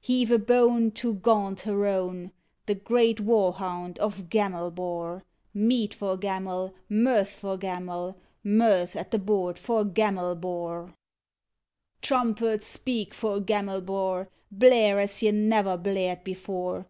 Heave 0.00 0.30
a 0.30 0.38
bone 0.38 0.92
To 0.92 1.12
gaunt 1.12 1.60
Harone, 1.64 2.30
The 2.64 2.74
great 2.74 3.20
war 3.20 3.52
hound 3.52 3.98
of 3.98 4.30
Gamelbar! 4.30 5.24
Mead 5.52 5.92
for 5.92 6.16
Gamel, 6.16 6.74
Mirth 6.88 7.28
for 7.34 7.58
Gamel, 7.58 8.16
Mirth 8.42 8.96
at 8.96 9.10
the 9.10 9.18
board 9.18 9.58
for 9.58 9.84
Gamelbar! 9.84 10.94
Trumpets, 12.00 12.66
speak 12.66 13.12
for 13.12 13.40
Gamelbar! 13.40 14.28
Blare 14.50 15.00
as 15.00 15.20
ye 15.22 15.30
never 15.32 15.76
blared 15.76 16.24
before! 16.24 16.86